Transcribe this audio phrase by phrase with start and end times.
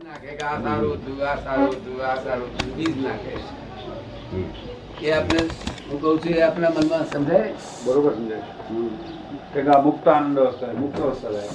[0.00, 3.32] નાખે કે આ સારું હતું આ સારું હતું આ સારું હતું ઈ નાખે
[5.02, 5.40] એ આપણે
[5.88, 7.50] હું કહું છું એ આપણા મનમાં સમજાય?
[7.86, 8.44] બરોબર સમજાય.
[9.52, 11.52] કે આ મુક્ત અવસ્થા મુક્ત અવસ્થા થાય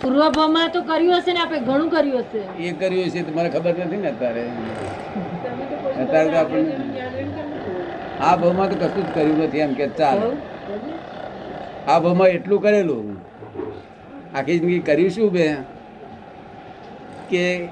[0.00, 2.40] પૂર્વભાવમાં તો કર્યું હશે ને આપણે ઘણું કર્યું હશે.
[2.58, 4.44] એ કર્યું છે તો મને ખબર નથી ને અત્યારે.
[6.02, 6.74] અત્યારે તો આપણને
[8.20, 10.20] આ ભાવમાં તો કશું જ કર્યું નથી એમ કે ચાલ.
[11.86, 13.08] આ ભાવમાં એટલું કરેલું.
[14.34, 15.46] આખી જિંદગી કર્યું શું બે?
[17.30, 17.68] કે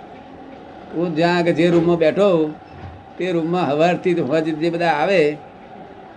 [0.97, 2.51] હું જ્યાં આગળ જે રૂમમાં બેઠો
[3.19, 5.37] તે રૂમમાં હવારથી હવાજી જે બધા આવે,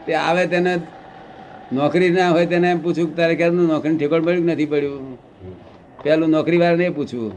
[0.06, 0.82] તે આવે તેને
[1.74, 5.18] નોકરી ના હોય તેને એમ પૂછું તારે ક્યારનું નોકરી ઠેકાણ પડ્યું નથી પડ્યું?
[6.04, 7.32] પહેલું નોકરીવાળાને એ પૂછવું.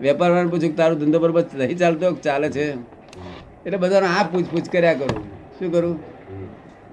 [0.00, 2.72] વેપારવાળાને પૂછું પૂછ્યું તારો ધંધો બરોબર નહીં ચાલતો ચાલે છે?
[3.66, 5.24] એટલે બધાને આ પૂછપૂછ કર્યા કરું.
[5.58, 5.98] શું કરું?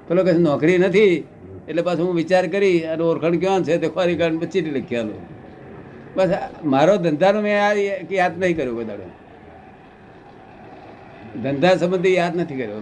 [0.07, 1.23] પેલો કહે નોકરી નથી.
[1.67, 5.42] એટલે પાછું હું વિચાર કરી અને ઓળખાણ ક્યાં છે તે ખોરી કાઢીને પછી લખી આલું.
[6.15, 6.29] બસ
[6.63, 7.73] મારો ધંધાનો મેં આ
[8.11, 8.85] યાદ નહીં કર્યો કોઈ
[11.43, 12.81] ધંધા સંબંધી યાદ નથી કર્યો.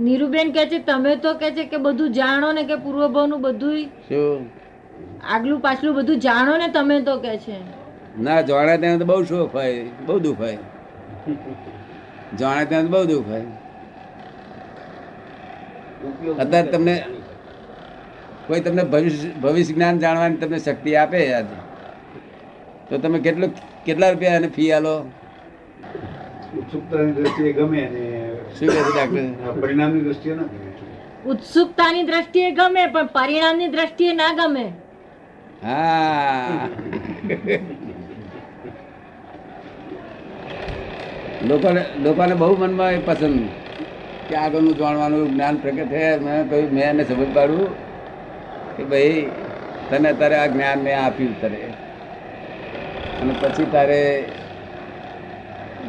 [0.00, 4.50] નીરુબેન કે છે તમે તો કે છે કે બધું જાણો ને કે પૂર્વભાવનું બધું શું?
[5.24, 7.56] આગલું પાછલું બધું જાણો ને તમે તો કે છે.
[8.20, 10.58] ના જાણે ત્યાં તો બહુ શોખ હોય બહુ દુઃખ હોય.
[12.38, 13.44] જાણે ત્યાં તો બહુ દુઃખ હોય.
[16.38, 17.04] અત્યારે તમને
[18.50, 21.56] કોઈ તમને ભવિષ્ય ભવિષ્ય જ્ઞાન જાણવાની તમને શક્તિ આપે આજે
[22.88, 23.50] તો તમે કેટલું
[23.86, 24.94] કેટલા રૂપિયા એને ફી આલો?
[26.60, 28.04] ઉત્સુકતાની દ્રષ્ટિએ ગમે અને
[28.56, 30.68] શું કહે છે ડાક્ટર પરિણામની દ્રષ્ટિએ ના ગમે.
[31.24, 34.64] ઉત્સુકતાની દ્રષ્ટિએ ગમે પણ પરિણામની દ્રષ્ટિએ ના ગમે.
[35.62, 36.68] હા.
[41.42, 43.40] લોકોને લોકોને બહુ મનમાં એ પસંદ.
[44.28, 47.70] કે આગળનું જાણવાનું જ્ઞાન પ્રગટ થયા મેં કહ્યું મેં એને સમજ પાડું.
[48.80, 49.22] કે ભાઈ,
[49.90, 51.62] તને અત્યારે આ જ્ઞાન મેં આપ્યું તને
[53.22, 54.00] અને પછી તારે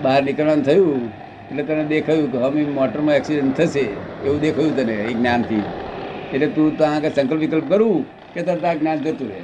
[0.04, 1.04] બહાર નીકળવાનું થયું,
[1.50, 3.86] એટલે તને દેખાયું કે હવે મોટરમાં એક્સિડન્ટ થશે,
[4.26, 5.64] એવું દેખાયું તને એ જ્ઞાનથી.
[6.34, 9.42] એટલે તું ત્યાં આગળ સંકલ્પ વિકલ્પ કરું કે તરત આ જ્ઞાન જતું રહે.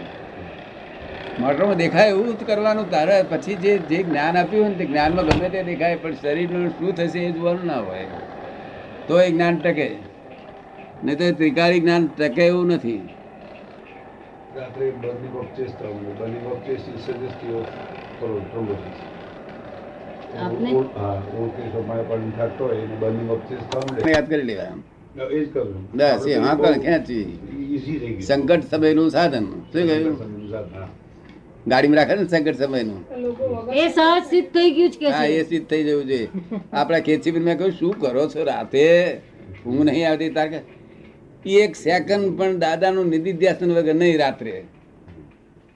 [1.40, 3.16] મોટરમાં દેખાય એવું જ કરવાનું તારે.
[3.32, 6.96] પછી જે જે જ્ઞાન આપ્યું હોય ને તે જ્ઞાનમાં ગમે તે દેખાય, પણ શરીરનું શું
[6.96, 8.08] થશે એ જોવાનું ના હોય.
[9.08, 9.88] તો એ જ્ઞાન ટકે.
[11.04, 13.02] નહીં તો ત્રિકારી જ્ઞાન ટકે એવું નથી.
[14.58, 14.86] રાત્રે
[15.58, 17.72] ચેસ્ટ થવાનું burning of chest is suggestive of
[20.44, 20.72] આપને?
[20.96, 24.72] હા ઓકે તો મારે પણ થતો હોય એને બર્નિંગ ઓફ ચેસ્ટ યાદ કરી લેવા
[25.30, 25.84] એ જ કરું.
[26.00, 27.26] બસ એ હા પણ ખેંચી
[27.74, 28.26] ઈઝી થઈ ગયું.
[28.30, 29.46] સંકટ સમયનું સાધન.
[29.72, 30.16] શું કહ્યું?
[31.72, 33.02] ગાડીમાં રાખે ને સંકટ સમયનું.
[33.82, 35.40] એ સહજ સિદ્ધ થઈ ગયું જ હા છે?
[35.40, 36.28] એ સિદ્ધ થઈ જવું જોઈએ
[36.74, 38.86] આપણા ખેંચી મેં કહ્યું શું કરો છો રાતે?
[39.66, 40.50] ઊંઘ નહીં આવતી તાર
[41.56, 44.64] એક સેકન્ડ પણ દાદાનું નિધિધ્યાસન વગર નહીં રાત્રે.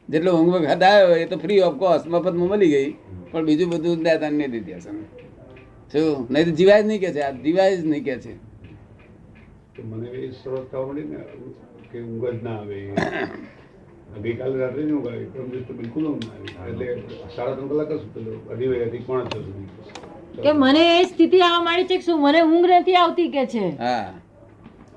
[0.09, 2.95] જેટલો ઊંઘ વખત આવ્યો એ તો ફ્રી ઓફ કોસ્ટ મફતમાં મળી ગઈ.
[3.31, 4.97] પણ બીજું બધું દાદાનું નિધિધ્યાસન.
[5.91, 6.27] શું?
[6.29, 8.33] નહીં તો જીવાય જ નહીં કે છે આ જીવાય જ નહીં કે છે.
[9.83, 10.27] મને એ
[11.03, 11.19] ને
[11.91, 12.77] કે ઊંઘ જ ના આવે.
[14.23, 16.85] ગઈકાલે રાત્રે નહીં ઊંઘ આવી પરમ દિવસ તો બિલકુલ ઊંઘ ના આવી.
[16.85, 18.31] એટલે સાડા ત્રણ કલાક જ સુતેલો.
[18.51, 19.69] અઢી વાગ્યાથી પોણા છ સુધી
[20.43, 22.21] કે મને એ સ્થિતિ આવવા માંડી છે કે શું?
[22.21, 23.65] મને ઊંઘ નથી આવતી કે છે?
[23.77, 24.13] હા.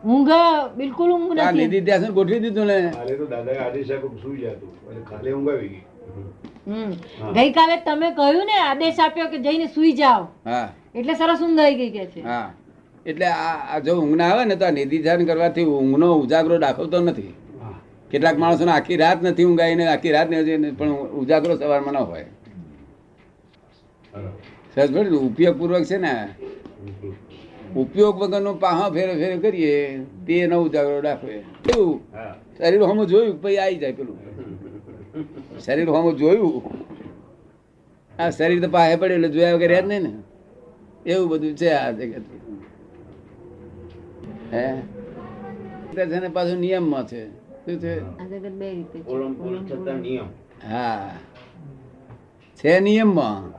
[0.04, 0.32] ઊંઘ
[0.76, 2.78] બિલકુલ ઊંઘ આ ત્યાં નિધિધ્યાસન ગોઠવી દીધું ને?
[2.90, 5.82] કાલે તો દાદા આદેશ આપ્યો સુઈ જતું એટલે કાલે ઊંઘ આવી ગઈ.
[6.66, 6.90] હમ.
[7.34, 10.26] ગઈકાલે તમે કહ્યું ને આદેશ આપ્યો કે જઈને સુઈ જાઓ.
[10.44, 10.68] હા.
[10.94, 12.20] એટલે સરસ ઊંઘ આવી ગઈ કે છે.
[12.22, 12.50] હા.
[13.06, 17.32] એટલે આ જો ઊંઘ ના આવે ને તો આ નિધિધ્યાસન કરવાથી ઊંઘનો ઉજાગરો દાખવતો નથી.
[18.10, 22.26] કેટલાક માણસોને આખી રાત નથી ઊંઘાઈને આખી રાત નહીં પણ ઉજાગરો સવારમાં ન હોય.
[24.74, 24.90] સરસ
[25.22, 26.12] ઉપયોગપૂર્વક છે ને.
[27.76, 32.00] ઉપયોગ વગરનો પાહા ફેરે ફેરે કરીએ તે એનો ઉજાગરો દાખવે કેવું
[32.58, 34.18] શરીર હોમું જોયું પછી આવી જાય પેલું.
[35.60, 36.62] શરીર હોમું જોયું.
[38.22, 40.12] આ શરીર તો પાસે પડ્યું એટલે જોયા વગર યાદ નહીં ને.
[41.06, 42.22] એવું બધું છે આ જગત
[44.52, 44.74] હે?
[45.96, 47.28] છે ને પાછું નિયમમાં છે.
[47.28, 48.00] શું છે?
[50.68, 51.10] હા.
[52.58, 52.80] છે.
[52.80, 53.52] નિયમમાં.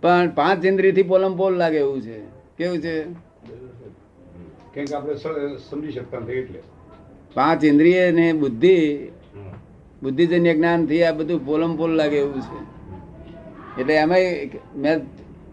[0.00, 2.39] પણ પાંચ ઇન્દ્રિયથી પોલમ પોલ લાગે એવું છે.
[2.60, 3.02] કેવું છે?
[4.74, 5.14] કે આપણે
[5.70, 6.58] સમજી શકતા નથી એટલે.
[7.34, 9.08] પાંચ ઇન્દ્રિય ને બુદ્ધિ.
[10.02, 12.58] બુદ્ધિજન્ય જ્ઞાનથી આ બધું પોલમ પોલ લાગે એવું છે.
[13.80, 14.18] એટલે એમાં
[14.76, 15.00] મેં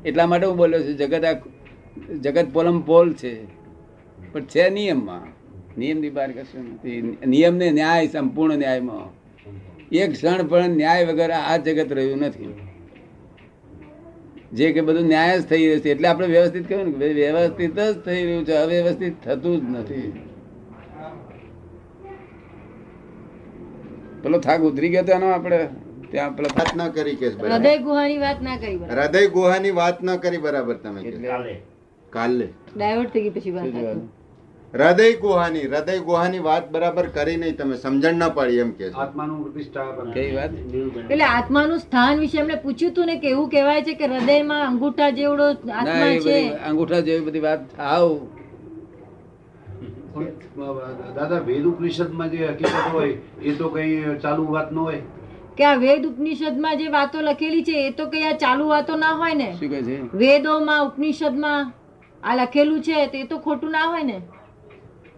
[0.05, 1.33] એટલા માટે હું બોલ્યો છું જગત આ
[2.13, 3.45] જગત પોલમ પોલ છે.
[4.33, 5.23] પણ છે નિયમમાં.
[5.79, 7.17] નિયમની બહાર કશું નથી.
[7.27, 9.03] નિયમ ને ન્યાય સંપૂર્ણ ન્યાયમાં.
[9.89, 12.66] એક ક્ષણ પણ ન્યાય વગર આ જગત રહ્યું નથી.
[14.51, 17.93] જે કે બધું ન્યાય જ થઈ રહ્યું છે એટલે આપણે વ્યવસ્થિત કહ્યું ને વ્યવસ્થિત જ
[18.05, 20.09] થઈ રહ્યું છે અવ્યવસ્થિત થતું જ નથી
[24.23, 25.59] પેલો થાક ઉતરી ગયો તો એનો આપણે
[26.11, 28.93] ત્યાં પેલો વાત ના કરી કે હૃદય ગુહાની વાત ના કરી બરાબર.
[28.97, 31.01] હૃદય ગુહાની વાત ના કરી બરાબર તમે.
[32.13, 32.45] કાલે
[32.75, 33.67] ડાયવર્ટ થઈ ગઈ પછી વાત?
[34.73, 39.39] હૃદય ગુહાની હૃદય ગુહાની વાત બરાબર કરી નહીં તમે સમજણ ના પાડી એમ કે આત્માનું
[40.33, 40.51] વાત?
[41.09, 45.09] એટલે આત્માનું સ્થાન વિશે એમણે પૂછ્યું હતું ને કે એવું કહેવાય છે કે હૃદયમાં અંગૂઠા
[45.13, 46.37] જેવડો આત્મા એ છે?
[46.65, 48.09] અંગૂઠા જેવી બધી વાત આવ
[51.15, 55.01] દાદા વેદ ઉપનિષદમાં જે હકીકત હોય એ તો કઈ ચાલુ વાત ન હોય.
[55.57, 59.17] કે આ વેદ ઉપનિષદમાં જે વાતો લખેલી છે એ તો કઈ આ ચાલુ વાતો ના
[59.17, 59.49] હોય ને?
[59.55, 59.99] શું કહે છે?
[60.15, 61.71] વેદોમાં ઉપનિષદમાં
[62.23, 64.17] આ લખેલું છે તે તો ખોટું ના હોય ને?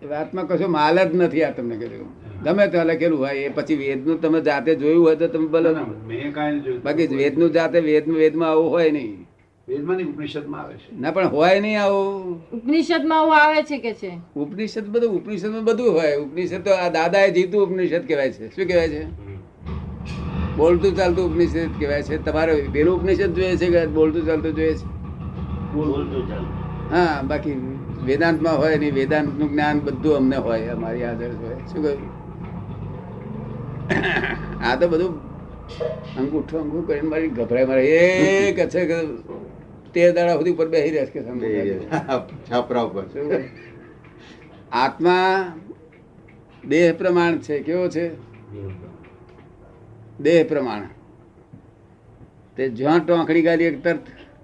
[0.08, 2.08] વાતમાં કશો માલ જ નથી આ તમને કીધું.
[2.44, 5.86] ગમે તો લખેલું હોય એ પછી વેદનું તમે જાતે જોયું હોય તો તમે બોલો ના,
[6.08, 6.84] મેં કાંઈ જોયું.
[6.84, 9.26] બાકી વેદનું જાતે વેદનું વેદમાં આવું હોય નહીં.
[9.68, 11.00] વેદમાં નહીં આવે છે.
[11.00, 12.42] ના પણ હોય નહીં આવું.
[12.54, 14.12] ઉપનિષદમાં આવું આવે છે કે છે?
[14.36, 16.22] ઉપનિષદ બધું ઉપનિષદમાં બધું હોય.
[16.22, 18.56] ઉપનિષદ તો આ દાદાએ જીતું ઉપનિષદ કહેવાય છે.
[18.56, 19.06] શું કહેવાય છે?
[20.58, 22.18] બોલતું ચાલતું ઉપનિષદ કહેવાય છે.
[22.18, 24.86] તમારે પેલું ઉપનિષદ જોઈએ છે કે બોલતું ચાલતું જોઈએ છે?
[25.74, 26.24] બોલતું
[26.92, 31.56] હા બાકી વેદાંતમાં હોય નહીં વેદાંતનું જ્ઞાન બધું અમને હોય અમારી આદર્શ હોય.
[31.56, 32.10] શું કહ્યું?
[34.64, 35.12] આ તો બધું
[36.20, 37.84] અંગૂઠું અંગુ કરીને મારી ગભરાય મારે.
[37.86, 38.82] એક છે
[39.94, 42.28] તે દાડા સુધી ઉપર બેસી રહ્યા કે અંગૂઠા.
[42.52, 43.04] છાપરા ઉપર.
[43.04, 43.26] શું
[44.72, 45.54] આત્મા
[46.68, 47.60] દેહ પ્રમાણ છે.
[47.60, 48.06] કેવો છે?
[50.20, 50.84] દેહ પ્રમાણ.
[52.56, 54.00] તે જ્યાં ટોંકડી ગાલી એક તરત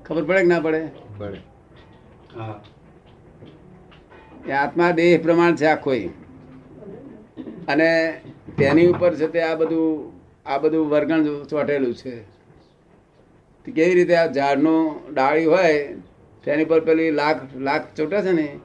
[0.05, 0.81] ખબર પડે કે ના પડે?
[1.17, 1.39] પડે.
[2.37, 2.61] હા.
[4.47, 5.91] એ આત્મા દેહ પ્રમાણ છે આખો
[7.67, 8.21] અને
[8.57, 10.11] તેની ઉપર છે તે આ બધું
[10.45, 12.35] આ બધું વર્ગણ ચોટેલું છે.
[13.71, 15.93] કેવી રીતે આ ઝાડનું ડાળી હોય,
[16.43, 18.59] તેની પર પેલી લાખ લાખ ચોટે છે ને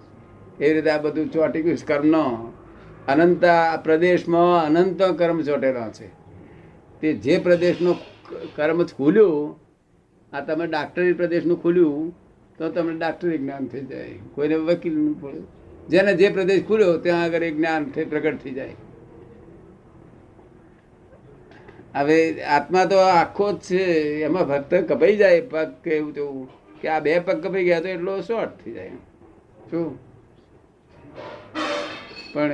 [0.60, 2.52] એવી રીતે આ બધું ચોટી ગયું કર્મનો
[3.08, 6.08] અનંત આ પ્રદેશમાં અનંત કર્મ ચોટેલો છે.
[7.00, 7.92] તે જે પ્રદેશનો
[8.56, 9.56] કર્મ ખુલ્યું,
[10.32, 12.14] આ તમે ડાક્ટરી પ્રદેશનું ખુલ્યું,
[12.58, 14.18] તો તમને ડાક્ટરી જ્ઞાન થઈ જાય.
[14.34, 15.59] કોઈને વકીલ નહીં પડે.
[15.88, 18.74] જેને જે પ્રદેશ ખુલ્યો ત્યાં આગળ એ જ્ઞાન પ્રગટ થઈ જાય.
[21.94, 23.82] હવે આત્મા તો આખો જ છે
[24.22, 26.48] એમાં ભક્ત કપાઈ જાય પગ કે એવું તેવું
[26.80, 28.90] કે આ બે પગ કપાઈ ગયા તો એટલો શોર્ટ થઈ જાય
[29.70, 29.98] શું?
[32.32, 32.52] પણ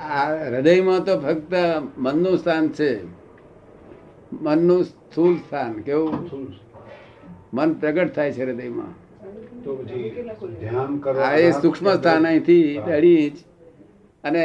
[0.00, 1.52] આ હૃદયમાં તો ફક્ત
[1.98, 2.90] મનનું સ્થાન છે.
[4.32, 6.54] મનનું સ્થૂલ સ્થાન કેવું?
[7.54, 9.01] મન પ્રગટ થાય છે હૃદયમાં.
[9.64, 10.10] તો પછી
[10.60, 12.66] ધ્યાન કરવા આ એ સૂક્ષ્મ સ્થાન અહીંથી
[12.98, 13.36] અડી જ.
[14.24, 14.44] અને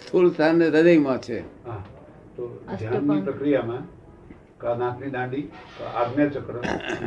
[0.00, 1.38] સ્થૂળ સ્થાન હૃદયમાં છે.
[2.36, 2.42] તો
[2.78, 3.84] ધ્યાનની પ્રક્રિયામાં
[4.62, 5.44] કા નાકની દાંડી
[6.00, 6.54] આજ્ઞા ચક્ર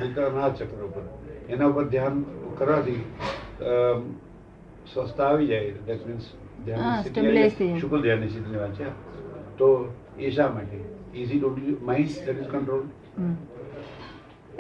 [0.01, 1.03] નિકરના ચક્ર ઉપર.
[1.49, 2.17] એના ઉપર ધ્યાન
[2.59, 3.01] કરવાથી
[4.93, 5.71] સ્વસ્થતા આવી જાય.
[5.87, 6.25] દેટ મીન્સ
[6.65, 6.77] જાય.
[8.05, 8.87] ધ્યાનની સ્થિતિની વાત છે.
[9.59, 9.67] તો
[10.19, 10.77] એ શા માટે?
[11.21, 11.49] Easy to
[11.87, 12.83] mind that is control.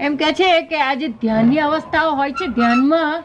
[0.05, 3.23] એમ કે છે કે આ જે ધ્યાનની અવસ્થાઓ હોય છે ધ્યાનમાં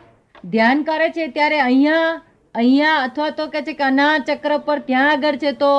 [0.55, 2.11] ધ્યાન કરે છે ત્યારે અહીંયા
[2.55, 5.73] અહીંયા અથવા તો કે છે કે આના ચક્ર પર ત્યાં આગળ છે તો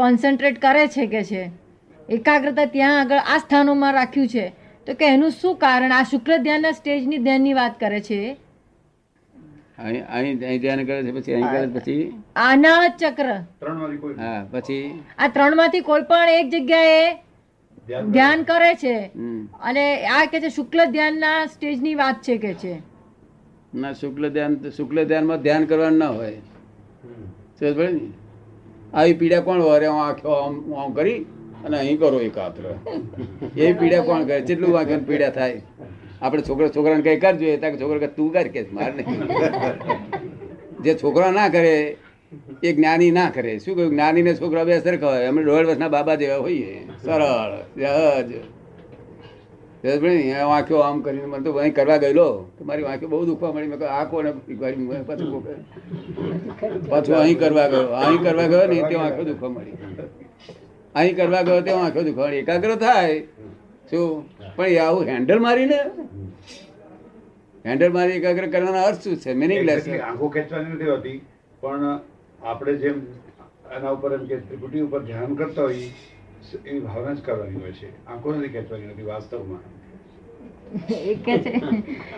[0.00, 1.42] કોન્સન્ટ્રેટ કરે છે કે છે.
[2.08, 4.46] એકાગ્રતા ત્યાં આગળ આ સ્થાનોમાં રાખ્યું છે.
[4.86, 5.92] તો કે એનું શું કારણ?
[5.98, 8.20] આ શુક્લ ધ્યાનના સ્ટેજની ધ્યાનની વાત કરે છે.
[9.78, 12.04] અહીં અહીં અહીં ધ્યાન કરે છે પછી અહીં કરે પછી
[12.36, 13.28] આ ચક્ર.
[13.60, 14.84] ત્રણમાંથી હા પછી
[15.18, 17.06] આ ત્રણમાંથી કોઈ પણ એક જગ્યાએ
[17.88, 18.96] ધ્યાન કરે છે.
[19.62, 19.84] અને
[20.16, 22.74] આ કે છે શુક્લ ધ્યાનના સ્ટેજની વાત છે કે છે?
[23.74, 26.40] ના શુક્લ ધ્યાન શુક્લ ધ્યાનમાં ધ્યાન કરવાનું ના હોય.
[27.58, 28.08] સમજ ને?
[28.94, 31.18] આવી પીડા કોણ વરે આંખો આમ આમ કરી
[31.64, 32.64] અને અહીં કરો એકાત્ર.
[33.56, 34.40] એ પીડા કોણ કરે?
[34.40, 35.60] જેટલું વાંખે પીડા થાય.
[36.22, 39.20] આપણે છોકરા છોકરાને કઈ કરજો એ તાકે છોકરા કે તું કર કે મારે નહીં.
[40.84, 41.74] જે છોકરા ના કરે
[42.62, 43.52] એ જ્ઞાની ના કરે.
[43.62, 43.92] શું કહ્યું?
[43.94, 46.72] જ્ઞાની ને છોકરા બે સરખા હોય અમે દોઢ વર્ષના બાબા જેવા હોઈએ.
[47.04, 47.52] સરળ?
[49.86, 52.28] આ વાંખ્યો આમ કરીને મને તો અહીં કરવા ગયેલો.
[52.68, 54.30] મારી વાંખ્યો બહુ દુખવા મળી મેં આ કોને
[55.08, 55.28] પાછું
[56.90, 57.88] પાછું અહીં કરવા ગયો.
[58.00, 59.76] અહીં કરવા ગયો ને તે આંખો દુખવા મળી
[60.94, 63.14] અહીં કરવા ગયો તે આંખો દુખવા મળી એકાગ્ર થાય.
[63.90, 64.08] શું?
[64.56, 65.80] પણ આવું હેન્ડલ મારીને?
[67.64, 69.30] હેન્ડલ મારી એકાગ્ર કરવાનો અર્થ શું છે?
[69.44, 71.18] મિનિંગલેસ આંખો ખેંચવાની નથી હોતી
[71.62, 71.84] પણ
[72.42, 72.98] આપણે જેમ
[73.76, 75.88] એના ઉપર એમ કે ત્રિપુટી ઉપર ધ્યાન કરતા હોઈએ
[76.64, 77.88] એવી ભાવના જ કરવાની હોય છે.
[78.08, 79.62] આંખો નથી ખેંચવાની નથી વાસ્તવમાં.
[81.10, 81.52] એ કે છે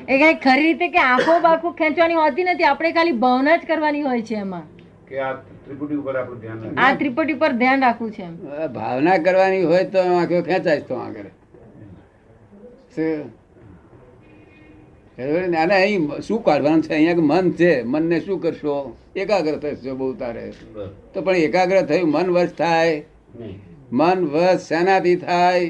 [0.06, 4.04] એ કઈ ખરી રીતે કે આંખો બાખો ખેંચવાની હોતી નથી આપણે ખાલી ભાવના જ કરવાની
[4.08, 4.66] હોય છે એમાં.
[5.08, 5.32] કે આ
[5.64, 8.26] ત્રિપુટી ઉપર આપણું ધ્યાન આ ત્રિપુટી પર ધ્યાન રાખવું છે
[8.78, 11.30] ભાવના કરવાની હોય તો આંખો ખેંચાય તો આગળ?
[15.18, 16.94] અને અહીં શું કાઢવાનું છે?
[16.94, 17.82] અહીંયા મન છે.
[17.82, 18.96] મનને શું કરશો?
[19.16, 20.52] એકાગ્ર થશો બહુ તારે.
[21.14, 23.04] તો પણ એકાગ્ર થયું મન વશ થાય.
[23.92, 25.68] મન વશ શેનાથી થાય?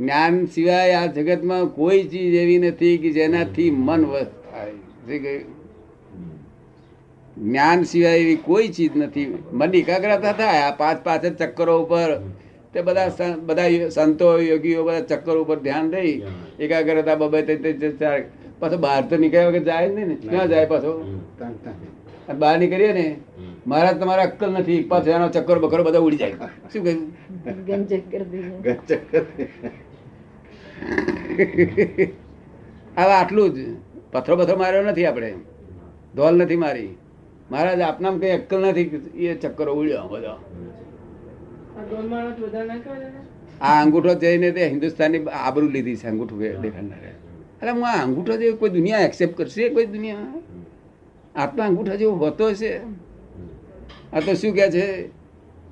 [0.00, 4.70] જ્ઞાન સિવાય આ જગતમાં કોઈ ચીજ એવી નથી કે જેનાથી મન વશ થાય.
[7.38, 9.38] જ્ઞાન સિવાય એવી કોઈ ચીજ નથી.
[9.52, 12.20] મન એકાગ્રતા થાય આ પાંચ પાંચ ચક્કરો ઉપર.
[12.74, 16.22] તે બધા બધા સંતો યોગીઓ બધા ચક્કરો ઉપર ધ્યાન દઈ.
[16.60, 18.22] એકાગ્રતા બબે તે- ચાર.
[18.60, 20.14] પાછો બહાર તો નીકળ્યા વગર જાય જ નહીં ને.
[20.14, 20.66] ક્યાં જાય.
[20.66, 20.92] પાછો.
[22.38, 23.16] બહાર નીકળીએ ને
[23.66, 24.82] મહારાજ તમારા અક્કલ નથી.
[24.82, 26.32] પાછો એનો ચક્કર બકરો બધા ઉડી જાય.
[26.72, 27.12] શું કહ્યું?
[32.96, 33.58] હવે આટલું જ
[34.12, 35.34] પથરો પથરો માર્યો નથી આપણે.
[36.14, 36.88] ધોલ નથી મારી.
[37.50, 38.82] મહારાજ આપનામ કઈ અક્કલ નથી
[39.14, 40.36] એ ચક્કરો ઉડ્યો બધા.
[43.60, 47.10] આ અંગૂઠો જઈને તે હિન્દુસ્તાનની આબરૂ લીધી છે અંગૂઠું દેખાડનારે.
[47.60, 50.34] એટલે હું આ અંગૂઠો જેવો કોઈ દુનિયા એક્સેપ્ટ કરશે કોઈ દુનિયા?
[51.36, 52.80] આટલા અંગૂઠા જેવો હોતો હશે?
[54.12, 55.10] આ તો શું કહે છે?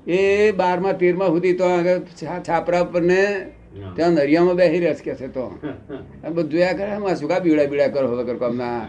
[0.06, 2.00] એ બારમા તેરમા સુધી તો આગળ
[2.46, 3.46] છાપરા પર ને
[3.96, 5.58] ત્યાં નરિયામાં બેસી રસ કે છે તો?
[6.34, 8.88] બધું જોયા કરે આમાં શું કા બીડા બીડા કરો વગર કામના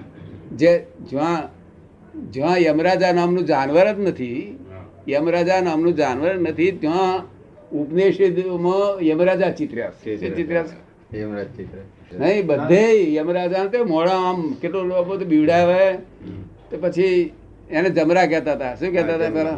[0.55, 0.71] જે
[1.09, 1.41] જ્યાં
[2.31, 4.57] જ્યાં યમરાજા નામનું જાનવર જ નથી
[5.07, 7.23] યમરાજા નામનું જાનવર નથી ત્યાં
[7.71, 10.17] ઉપનિષદમાં યમરાજા ચિત્ર્યા છે.
[10.17, 10.69] ચિત્ર્યા છે.
[10.69, 15.97] ચિત્ર નહીં બધે યમરાજા તે મોડા આમ કેટલો લોકો તો બીવડાવે.
[16.69, 17.33] તો પછી
[17.69, 18.75] એને જમરા કહેતા હતા.
[18.75, 19.57] શું કહેતા હતા પેલા?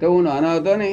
[0.00, 0.90] તો હું નાનો હતો ને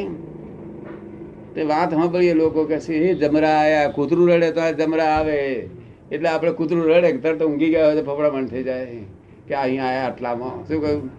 [1.56, 5.70] તે વાત સાંભળીએ લોકો કે છે એ જમરા આયા કૂતરું રડે તો આ જમરા આવે.
[6.12, 9.04] એટલે આપણે કૂતરું રડે તરત ઊંઘી ગયા હોય તો ફફડામણ થઈ જાય.
[9.48, 10.68] કે અહીંયા આયા આટલામાં.
[10.68, 11.12] શું કહ્યું?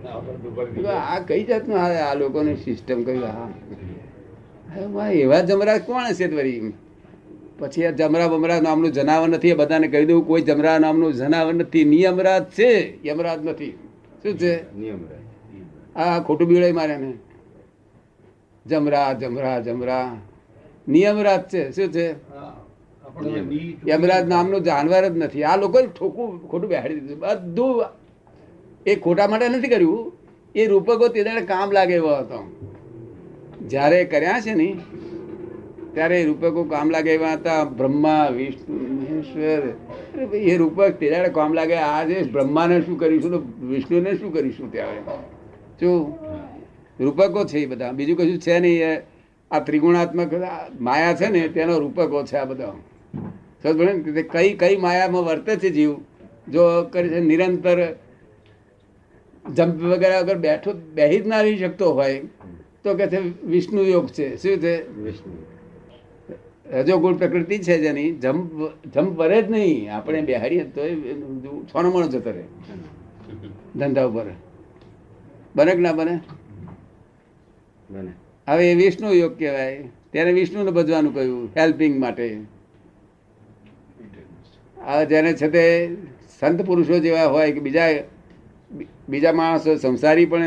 [0.88, 3.24] આ કઈ જાતનું આ આ લોકોની સિસ્ટમ કહ્યું?
[3.24, 5.10] હા.
[5.10, 6.72] એવા જમરા કોણ હશે વળી?
[7.58, 11.54] પછી આ જમરા બમરા નામનું જનાવર નથી એ બધાને કહી દઉં કોઈ જમરા નામનું જનાવર
[11.54, 11.84] નથી.
[11.84, 12.98] નિયમરાજ છે?
[13.06, 13.78] યમરાજ નથી.
[14.22, 14.54] શું છે?
[15.94, 17.12] આ ખોટું બીડાય મારે ને
[18.66, 20.16] જમરા જમરા જમરા.
[20.88, 21.72] નિયમરાજ છે.
[21.72, 22.12] શું છે?
[23.88, 25.42] યમરાજ નામનું જાનવર જ નથી.
[25.42, 27.18] આ લોકો ઠોકું ખોટું બેહાડી દીધું.
[27.18, 27.84] બધું
[28.86, 30.12] એ ખોટા માટે નથી કર્યું.
[30.54, 32.38] એ રૂપકો તે દાડે કામ લાગે એવો હતો.
[33.66, 34.76] જ્યારે કર્યા છે ને
[35.96, 40.36] ત્યારે રૂપકો કામ લાગે એવા હતા, બ્રહ્મા, વિષ્ણુ, મહેશ્વર.
[40.36, 45.00] એ રૂપક તે કામ લાગે આજે બ્રહ્માને શું કરીશું તો વિષ્ણુને શું કરીશું ત્યારે?
[45.80, 46.18] શું
[47.00, 47.92] રૂપકો છે એ બધા.
[47.92, 49.00] બીજું કશું છે નહીં એ.
[49.50, 50.30] આ ત્રિગુણાત્મક
[50.80, 52.72] માયા છે ને, તેનો રૂપકો છે આ બધા.
[54.32, 55.92] કઈ કઈ માયામાં વર્તે છે જીવ?
[56.48, 56.62] જો
[56.92, 57.78] કરે છે નિરંતર
[59.46, 62.22] જંપ વગેરે વગર બેઠો, બેહી જ ના રહી શકતો હોય,
[62.84, 64.36] તો કે છે વિષ્ણુ યોગ છે.
[64.36, 64.74] શું છે?
[65.00, 65.55] વિષ્ણુ
[66.72, 68.50] રજોગુણ પ્રકૃતિ છે જેની જમ્પ
[68.94, 69.94] જમ્પ ભરે જ નહીં.
[69.94, 70.82] આપણે બેહાડીએ તો
[71.64, 72.44] છોનો મણો જતો રહે.
[73.76, 74.26] ધંધા ઉપર.
[75.56, 76.20] બને કે ના બને?
[77.90, 78.12] બને.
[78.48, 79.88] હવે એ વિષ્ણુ યોગ કહેવાય.
[80.12, 82.40] ત્યારે વિષ્ણુને ભજવાનું કહ્યું હેલ્પિંગ માટે.
[84.82, 85.96] આ જેને છે તે
[86.40, 87.82] સંત પુરુષો જેવા હોય કે બીજા
[89.08, 90.42] બીજા માણસો સંસારી પણ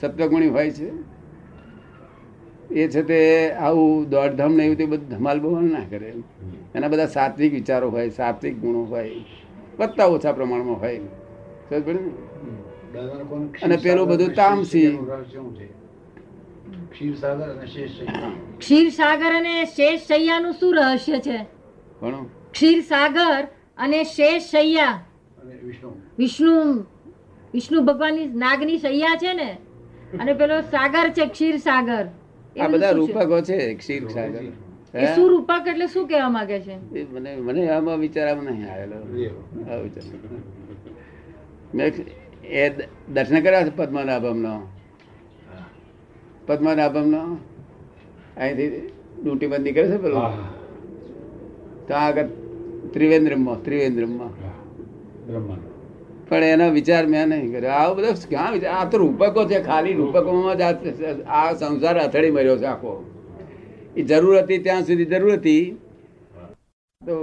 [0.00, 1.13] સત્વગુણી હોય છે.
[2.74, 6.14] એ છે તે આવું દોડધામ ને એવું તે બધું ધમાલ બમાલ ના કરે.
[6.74, 9.10] એના બધા સાત્વિક વિચારો હોય સાત્વિક ગુણો હોય
[9.78, 10.98] વધતા ઓછા પ્રમાણમાં હોય.
[10.98, 11.98] સમજ પડી
[13.62, 14.98] અને પેલું બધું તામસી.
[16.92, 17.90] ક્ષીરસાગર અને શેષ
[18.58, 21.38] ક્ષીરસાગર અને શેષ શૈયાનું શું રહસ્ય છે?
[22.00, 22.14] કોણ
[22.52, 23.46] ક્ષીરસાગર
[23.78, 25.00] અને શેષ શૈયા.
[25.64, 25.90] વિષ્ણુ.
[26.18, 26.84] વિષ્ણુ.
[27.54, 29.56] વિષ્ણુ ભગવાનની નાગની શૈયા છે ને?
[30.20, 32.06] અને પેલો સાગર છે ક્ષીરસાગર.
[32.06, 32.23] એ
[32.60, 32.96] આ બધા છે?
[32.96, 34.42] રૂપકો છે ક્ષીર સાગર
[34.94, 36.76] એ શું રૂપક એટલે શું કહેવા માંગે છે?
[37.12, 38.98] મને મને આમાં વિચારમાં નહીં આવેલો.
[39.70, 40.04] આ વિચાર.
[41.74, 41.92] મેં
[42.44, 42.68] એ
[43.14, 44.54] દર્શન કર્યા છે પદ્મનાભમનો?
[46.46, 47.22] પદ્મનાભમનો?
[48.36, 48.68] અહીંથી
[49.22, 50.20] ડ્યુટી બંધ કરે છે પેલો?
[51.86, 52.28] ત્યાં આગળ
[52.92, 54.32] ત્રિવેન્દ્રમમાં ત્રિવેન્દ્રમમાં.
[55.26, 55.73] બ્રહ્માંડ.
[56.28, 57.72] પણ એનો વિચાર મેં નહીં કર્યો.
[57.72, 58.72] આવો બધો ક્યાં વિચાર?
[58.74, 60.62] આ તો રૂપકો છે, ખાલી રૂપકોમાં જ
[61.38, 62.92] આ સંસાર અથડી મર્યો છે આખો.
[63.96, 65.64] એ જરૂર હતી ત્યાં સુધી જરૂર હતી.
[67.00, 67.16] તો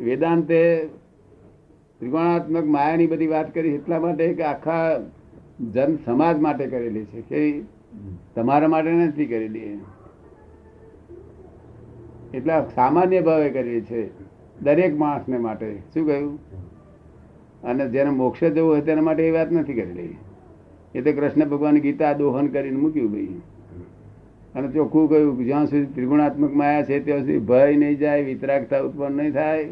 [0.00, 0.60] વેદાંતે
[2.00, 4.84] ત્રિકોણાત્મક માયાની બધી વાત કરી એટલા માટે કે આખા
[5.74, 7.40] જન સમાજ માટે કરેલી છે કે
[8.34, 9.72] તમારા માટે નથી કરેલી
[12.34, 14.02] એટલા સામાન્ય ભાવે કરેલી છે
[14.60, 15.68] દરેક માણસને માટે.
[15.94, 16.32] શું કહ્યું?
[17.64, 20.16] અને જેને મોક્ષ જવું હોય તેના માટે એ વાત નથી કરેલી
[20.94, 23.26] એ તો કૃષ્ણ ભગવાન ગીતા દોહન કરીને મૂક્યું ભાઈ.
[24.54, 29.16] અને ચોખ્ખું કહ્યું જ્યાં સુધી ત્રિગુણાત્મક માયા છે ત્યાં સુધી ભય નહીં જાય, વિતરાગતા ઉત્પન્ન
[29.16, 29.64] નહીં થાય.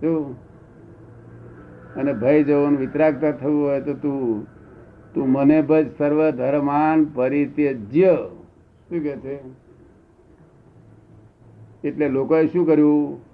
[0.00, 0.32] શું?
[1.94, 4.46] અને ભય જવું વિતરાગતા થવું હોય તો તું
[5.14, 8.16] તું મને ભજ સર્વ ધર્માન પરિત્યજ્ય.
[8.88, 9.38] શું કે છે?
[11.84, 13.31] એટલે લોકોએ શું કર્યું?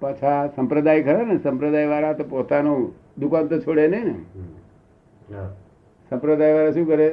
[0.00, 1.38] પાછા સંપ્રદાય ખરા ને?
[1.38, 4.14] સંપ્રદાય વાળા તો પોતાનું દુકાન તો છોડે નહીં ને.
[6.10, 7.08] સંપ્રદાય વાળા શું કરે?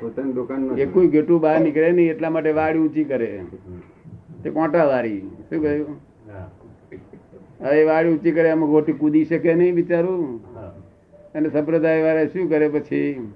[0.00, 3.30] પોતાની દુકાન એ ગેટું બહાર નીકળે નહીં એટલા માટે વાડી ઊંચી કરે.
[4.44, 5.96] તે કોટા વાળી શું કહ્યું?
[7.60, 10.24] હવે વાડી ઊંચી કરે એમાં ગોટી કૂદી શકે નહીં બિચારું.
[11.34, 13.32] અને સંપ્રદાય વાળા શું કરે પછી?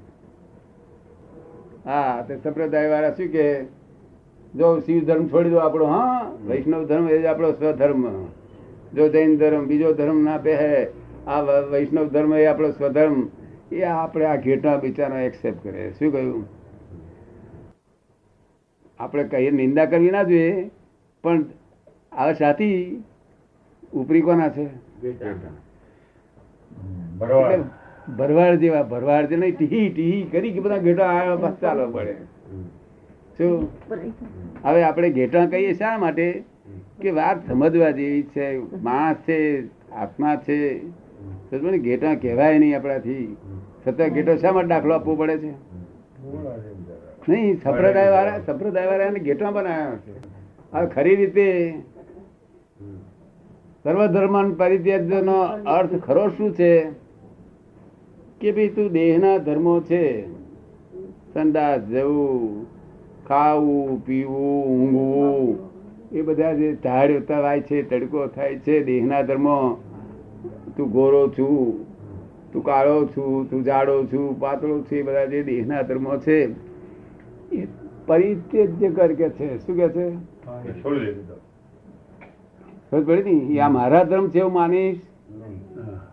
[1.84, 3.64] હા તે સંપ્રદાય વાળા શું કે?
[4.54, 6.32] જો શિવ ધર્મ છોડી દો આપણો હા?
[6.46, 8.02] વૈષ્ણવ ધર્મ એ જ આપણો સ્વધર્મ.
[8.94, 10.54] જો જૈન ધર્મ બીજો ધર્મ ના પહે
[11.26, 13.22] આ વૈષ્ણવ ધર્મ એ આપણો સ્વધર્મ
[13.72, 15.90] એ આપણે આ ઘેટા બિચારા એક્સેપ્ટ કરે.
[15.98, 16.44] શું કહ્યું?
[19.00, 20.70] આપણે કહીએ નિંદા કરવી ના જોઈએ
[21.24, 21.44] પણ
[22.12, 22.76] આ સાથી
[23.92, 24.66] ઉપરી કોના છે?
[27.18, 28.54] ભરવાડ.
[28.56, 32.16] જેવા ભરવાડ જે નહીં ટીહી ટીહી કરી કે બધા ઘેટા ચાલો પડે
[33.38, 33.68] શું?
[34.64, 36.26] હવે આપણે ઘેટા કહીએ શા માટે?
[37.00, 40.88] કે વાત સમજવા જેવી છે માણસ છે, આત્મા છે.
[41.50, 43.36] સમજો કહેવાય નહીં આપણાથી.
[43.88, 45.50] છતાં ગેટો શા માટે દાખલો આપવો પડે છે?
[47.28, 50.12] નહીં સંપ્રદાય વાળા સંપ્રદાય વાળા એને ઘેટા બનાવ્યા છે.
[50.72, 51.74] હવે ખરી રીતે
[53.82, 56.90] સર્વધર્માન પરિત્યાગનો અર્થ ખરો શું છે?
[58.40, 60.32] કે ભાઈ તું દેહના ધર્મો છે.
[61.34, 62.66] સંદાસ જવું,
[63.28, 65.73] ખાવું, પીવું, ઊંઘવું.
[66.14, 69.82] એ બધા જે ધાડ ઉતાવાય છે તડકો થાય છે દેહના ધર્મો
[70.76, 71.86] તું ગોરો છું
[72.52, 76.38] તું કાળો છું તું જાડો છું પાતળો છું એ બધા જે દેહના ધર્મો છે
[77.52, 77.66] એ
[78.06, 80.06] પરિત્યજ્ય કર કે છે શું કે છે?
[83.02, 83.58] પડી?
[83.58, 85.00] આ મારા ધર્મ છે એવું માનીશ?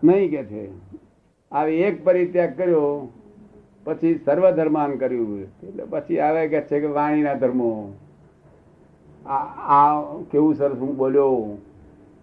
[0.04, 0.70] નહીં કે છે.
[1.52, 3.12] આ એક પરિત્યાગ કર્યો
[3.84, 5.40] પછી સર્વ ધર્માન કર્યું.
[5.40, 7.92] એટલે પછી આવે કે છે કે વાણીના ધર્મો.
[9.26, 10.00] આ
[10.30, 11.58] કેવું સરસ હું બોલ્યો,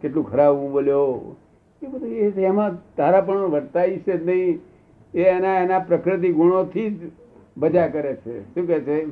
[0.02, 1.36] કેટલું ખરાબ હું બોલ્યો,
[1.82, 4.60] એ બધું એ એમાં તારા પણ વર્તાય છે જ નહીં.
[5.14, 7.00] એ એના એના પ્રકૃતિ ગુણોથી જ
[7.58, 8.54] બજા કરે છે.
[8.54, 9.06] શું કે છે?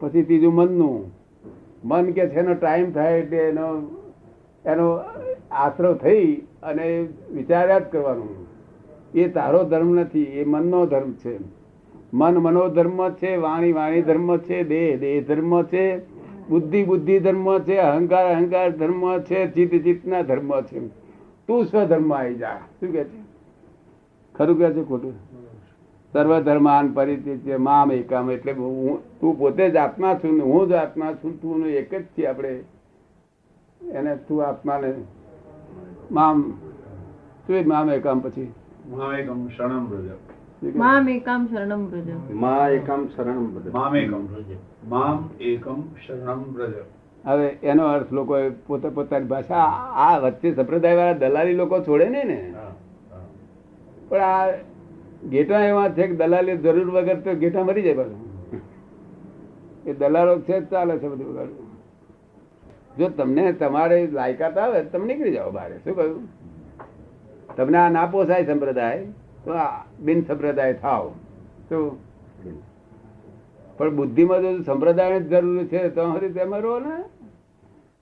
[0.00, 1.10] પછી ત્રીજું મનનું.
[1.84, 3.82] મન કે છે, એનો ટાઈમ થાય એટલે એનો
[4.64, 5.00] એનો
[5.50, 8.46] આશરો થઈ અને વિચાર્યા જ કરવાનું.
[9.14, 11.38] એ તારો ધર્મ નથી, એ મનનો ધર્મ છે.
[12.14, 16.13] મન મનોધર્મ છે, વાણી વાણી ધર્મ છે, દેહ દેહ ધર્મ છે.
[16.48, 20.88] બુદ્ધિ બુદ્ધિ ધર્મ છે, અહંકાર અહંકાર ધર્મ છે, ચિત્ત, ચિત્તના ધર્મ છે.
[21.46, 22.56] તું સ્વધર્મ આવી જા.
[22.80, 23.24] શું કે છે?
[24.34, 25.14] ખરું કે છે ખોટું?
[26.12, 28.30] સર્વધર્માન પરિત્ય મામ એકામ.
[28.30, 32.04] એટલે હું તું પોતે જ આત્મા છું ને હું જ આત્મા છું, તું એક જ
[32.04, 32.64] છીએ આપણે.
[33.90, 34.94] એને તું આત્માને
[36.12, 36.50] મામ,
[37.46, 38.52] તું મામ એકામ પછી.
[38.90, 40.08] મહાએકમ શરણમ વ્રજ
[40.72, 44.26] મામ એકામ શરણમ વ્રજ મા એકમ શરણમ બદલ મામેકમ
[44.88, 46.74] મામ એકમ શરણમ વ્રજ
[47.24, 48.34] હવે એનો અર્થ લોકો
[48.66, 52.38] પોતે પોતાની ભાષા આ આ વચ્ચે સંપ્રદાય વાળા દલાલી લોકો છોડે નહીં ને.
[54.08, 54.52] પણ આ
[55.30, 58.20] ગેટા એવા છે કે દલાલી જરૂર વગર તો ગેટા મરી જાય પાછું.
[59.86, 61.48] એ દલાલો છે ચાલે છે બધું વગર
[62.98, 65.70] જો તમને તમારે લાયકાત આવે તમે નીકળી જાઓ બહાર.
[65.84, 66.28] શું કહ્યું?
[67.56, 69.06] તમને આ ના પોસાય સંપ્રદાય?
[70.00, 71.08] બિન સંપ્રદાય થાવ.
[71.68, 71.98] તો
[73.76, 77.04] પણ બુદ્ધિમાં સંપ્રદાય જ જરૂર છે, તો તેમાં રહો ને.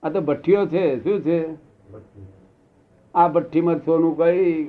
[0.03, 1.45] આ તો ભઠ્ઠીઓ છે, શું છે?
[3.15, 4.65] આ ભઠ્ઠીમાં સોનું કઈ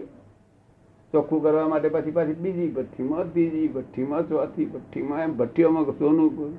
[1.13, 6.57] ચોખ્ખું કરવા માટે પછી પાછી બીજી ભઠ્ઠીમાં, ત્રીજી ભઠ્ઠીમાં, ચોથી ભઠ્ઠીમાં, એમ ભઠ્ઠીઓમાં સોનું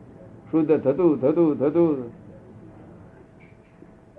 [0.51, 2.25] શુદ્ધ થતું થતું થતું.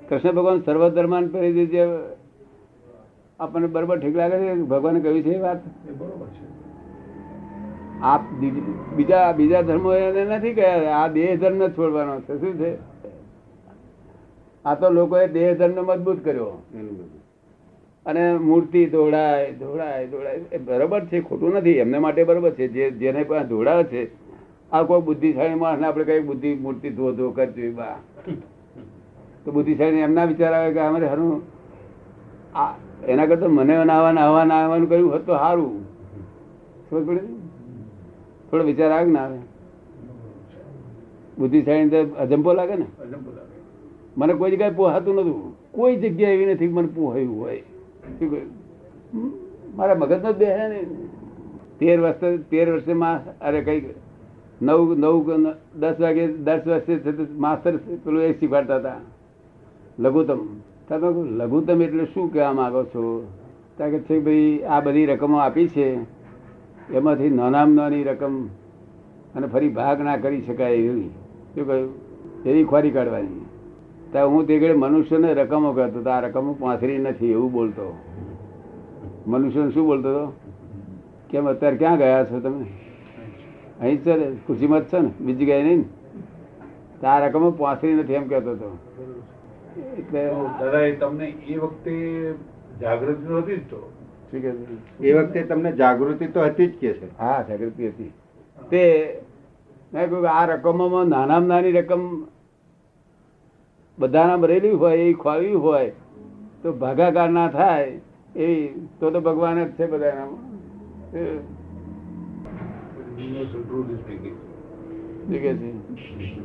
[0.08, 1.82] કૃષ્ણ ભગવાન સર્વધર્માન પરિધિ જે
[3.40, 4.54] આપણને બરોબર ઠીક લાગે છે?
[4.54, 5.88] ભગવાને કહ્યું છે એ વાત?
[5.88, 6.46] એ બરોબર છે.
[8.00, 12.40] આ બીજ- બીજા બીજા ધર્મો એને નથી કહ્યા આ દેહ ધર્મ જ છોડવાનો છે.
[12.40, 12.76] શું છે?
[14.64, 16.62] આ તો લોકોએ દેહ ધર્મ મજબૂત કર્યો.
[18.06, 21.70] અને મૂર્તિ દોડાય દોડાય દોડાય એ બરોબર છે ખોટું નથી.
[21.70, 22.68] એમને માટે બરોબર છે.
[22.68, 24.10] જે જેને પણ દોડાવે છે
[24.70, 27.96] આ કોઈ બુદ્ધિશાળી માણસને આપણે કઈ બુદ્ધિ મૂર્તિ ધો ધો કરતી બા.
[29.44, 31.42] તો બુદ્ધિશાળી એમના વિચાર આવે કે અમારે હરું
[32.54, 35.74] આ એના કરતા મને નાવાના આવવાના નાવાનું કહ્યું હોત તો સારું
[36.90, 37.26] ખબર પડી
[38.50, 39.38] થોડો વિચાર આવે ના આવે.
[41.38, 42.86] બુદ્ધિશાળી અજંપો લાગે ને?
[44.16, 45.72] મને કોઈ જગ્યાએ પોહાતું નતું.
[45.72, 47.60] કોઈ જગ્યા એવી નથી મને પોહાયું હોય.
[48.18, 49.32] શું કહ્યું?
[49.76, 50.80] મારા મગજનો જ બેહે ને.
[51.80, 53.80] તેર વર્ષે તેર વર્ષે માં અરે કઈ
[54.62, 55.16] નવ નવ
[55.80, 57.00] દસ વાગે દસ વર્ષે
[57.38, 58.96] માસ્તર પેલું એ શીખવાડતા હતા.
[59.98, 60.40] લઘુત્તમ.
[60.88, 63.32] તમે લઘુત્તમ એટલે શું કહેવા માંગો છો?
[63.76, 65.98] ત્યાં કે છે ભાઈ, આ બધી રકમો આપી છે.
[66.92, 68.46] એમાંથી નાનામાં નાની રકમ
[69.34, 71.08] અને ફરી ભાગ ના કરી શકાય એવી.
[71.54, 71.94] શું કહ્યું?
[72.44, 73.44] એવી ખોરી કાઢવાની.
[74.12, 76.10] ત્યાં હું તે ઘડી મનુષ્યને રકમો કહેતો હતો.
[76.10, 77.98] આ રકમો પાંસરી નથી, એવું બોલતો.
[79.26, 80.32] મનુષ્યને શું બોલતો હતો?
[81.30, 82.64] કેમ અત્યારે ક્યાં ગયા છો તમે?
[83.80, 85.10] અહીં છે ખુશીમાં છે ને?
[85.20, 85.84] બીજી ગયા નહીં ને?
[87.00, 88.78] તો આ રકમો પાંસરી નથી એમ કહેતો હતો.
[89.80, 92.34] એટલે દાદા એ તમને એ વખતે
[92.80, 93.92] જાગૃતિ નહોતી જ તો.
[94.30, 95.08] શું કહે છે?
[95.08, 97.18] એ વખતે તમને જાગૃતિ તો હતી જ કે છે.
[97.18, 98.12] હા જાગૃતિ હતી.
[98.70, 99.14] તે
[99.94, 102.24] મેં કહ્યું આ રકમોમાં નાનામાં નાની રકમ
[103.98, 105.92] બધાના ભરેલી હોય એ ખોવી હોય
[106.62, 107.92] તો ભાગાકાર ના થાય
[108.36, 108.68] એ
[109.00, 110.26] તો તો ભગવાન જ છે બધાના.
[113.52, 113.78] શું
[116.18, 116.35] છે.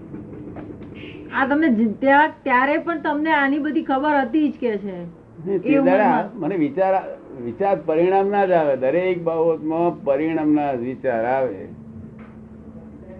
[1.32, 1.68] આ તમે
[2.02, 4.98] ત્યારે પણ તમને આની બધી ખબર હતી જ કે છે.
[6.36, 6.94] મને વિચાર
[7.42, 8.74] વિચાર પરિણામ ના જ આવે.
[8.78, 11.62] દરેક બાબતમાં પરિણામ ના વિચાર આવે.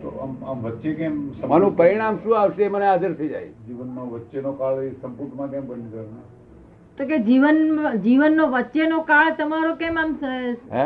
[0.02, 1.16] તો આમ આમ વચ્ચે કેમ
[1.50, 3.52] માનું પરિણામ શું આવશે મને હાજર થઈ જાય.
[3.68, 6.06] જીવનમાં વચ્ચેનો કાળ એ સંપૂર્ણમાં કેમ બની ગયો
[6.98, 7.58] તો કે જીવન
[8.04, 10.12] જીવનનો વચ્ચેનો કાળ તમારો કેમ આમ
[10.74, 10.86] હે?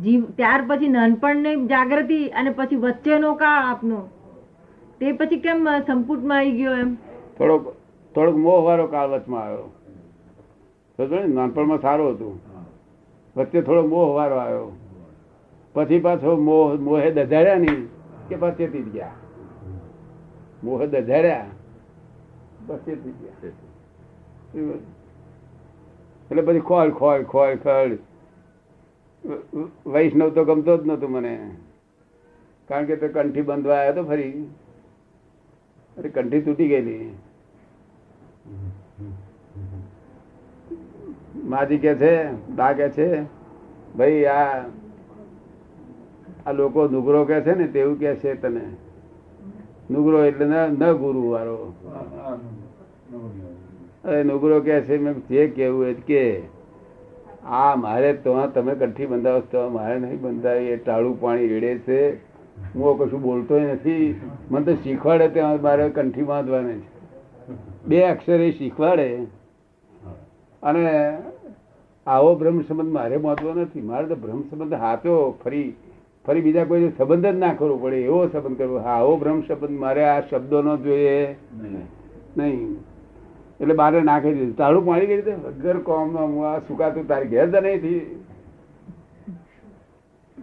[0.00, 4.00] જીવ ત્યાર પછી નાનપણની જાગૃતિ અને પછી વચ્ચેનો કાળ આપનો.
[5.02, 6.94] તે પછી કેમ સંપુટમાં આવી ગયો એમ?
[7.38, 7.62] થોડોક
[8.14, 9.70] થોડોક મોહ વાળો કાળ વચમાં આવ્યો
[10.98, 12.40] સમજો ને, નાનપણમાં સારું હતું.
[13.36, 14.72] વચ્ચે થોડો મોહ વાળો આવ્યો.
[15.74, 17.88] પછી પાછો મોહ, મોહે દધાર્યા નહીં,
[18.28, 19.12] કે પછી જ ગયા.
[20.64, 21.46] મોહે દધાર્યા
[22.66, 23.50] પછી ચેતી ગયા.
[26.30, 27.98] એટલે પછી ખોલ ખોલ ખોલ ખોલ.
[29.86, 31.50] વૈષ્ણવ તો ગમતો જ નતું મને.
[32.68, 34.48] કારણ કે તે કંઠી બંધવા આવ્યો તો ફરી.
[35.98, 37.12] અરે કંઠી તૂટી ગયેલી.
[41.44, 43.22] માજી કે છે, બા કે છે,
[43.96, 44.64] ભાઈ, આ
[46.46, 48.60] આ લોકો નુગરો કે છે ને, તેવું કે છે તને.
[49.90, 51.74] નુગરો એટલે ન ગુરુ વાળો.
[54.04, 56.42] અરે નુગરો કે છે મેં જે કેવું એ કે,
[57.44, 62.31] આ, મારે તો તમે કંઠી બંધાવો તો મારે નહીં બંધાવી એ ટાળું પાણી રેડે છે.
[62.74, 64.20] હું કશું બોલતો નથી.
[64.50, 67.02] મને તો શીખવાડે ત્યાં મારે કંઠી બાંધવાની છે.
[67.86, 69.26] બે અક્ષરે શીખવાડે.
[70.62, 71.18] અને
[72.06, 73.80] આવો બ્રહ્મ સંબંધ મારે બાંધવો નથી.
[73.80, 75.72] મારે તો બ્રહ્મ સંબંધ હાચો ફરી
[76.26, 78.02] ફરી બીજા કોઈ સંબંધ જ ના કરવો પડે.
[78.02, 78.78] એવો સંબંધ કરવો.
[78.78, 81.36] હા આવો બ્રહ્મ સંબંધ મારે આ શબ્દોનો જોઈએ.
[82.36, 82.76] નહીં.
[83.60, 84.56] એટલે બારે નાખી દીધું.
[84.56, 88.24] તાળું પાણી કરી દે વગર કોમમાં હું આ સુકાતું તારી ઘેર જ નહીં થી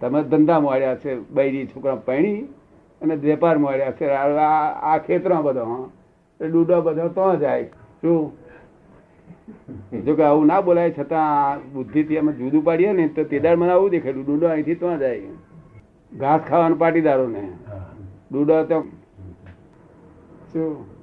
[0.01, 2.41] તમે ધંધા મળ્યા છે બૈરી છોકરા પૈણી
[3.01, 5.89] અને વેપાર મળ્યા છે આ ખેતરમાં બધો હં.
[6.39, 7.63] એ ડૂડો બધો તો જાય.
[8.01, 8.31] શું?
[10.05, 13.89] જો કે આવું ના બોલાય છતાં બુદ્ધિથી અમે જુદું પાડીએ ને તો તેદાર મને આવું
[13.89, 15.21] દેખાય ડૂડો અહીંથી તો જાય.
[16.11, 17.43] ઘાસ ખાવાનું પાટીદારોને.
[18.31, 18.81] ડૂડો તો
[20.53, 20.98] શું?